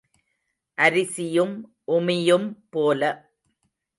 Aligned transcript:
அரிசியும் 0.77 1.53
உமியும் 1.87 2.47
போல. 2.69 3.01